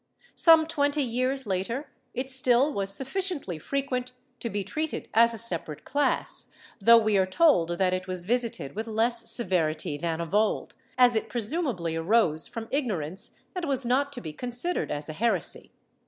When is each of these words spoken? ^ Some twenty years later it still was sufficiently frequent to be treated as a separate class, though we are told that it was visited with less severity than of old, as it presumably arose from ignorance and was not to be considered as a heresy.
^ 0.19 0.23
Some 0.33 0.65
twenty 0.65 1.03
years 1.03 1.45
later 1.45 1.91
it 2.15 2.31
still 2.31 2.73
was 2.73 2.91
sufficiently 2.91 3.59
frequent 3.59 4.13
to 4.39 4.49
be 4.49 4.63
treated 4.63 5.07
as 5.13 5.31
a 5.31 5.37
separate 5.37 5.85
class, 5.85 6.47
though 6.79 6.97
we 6.97 7.17
are 7.19 7.27
told 7.27 7.77
that 7.77 7.93
it 7.93 8.07
was 8.07 8.25
visited 8.25 8.73
with 8.75 8.87
less 8.87 9.29
severity 9.29 9.99
than 9.99 10.19
of 10.19 10.33
old, 10.33 10.73
as 10.97 11.15
it 11.15 11.29
presumably 11.29 11.95
arose 11.95 12.47
from 12.47 12.67
ignorance 12.71 13.33
and 13.55 13.65
was 13.65 13.85
not 13.85 14.11
to 14.13 14.21
be 14.21 14.33
considered 14.33 14.89
as 14.89 15.07
a 15.07 15.13
heresy. 15.13 15.71